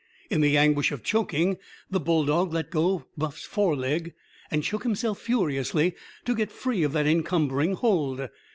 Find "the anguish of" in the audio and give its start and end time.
0.41-1.03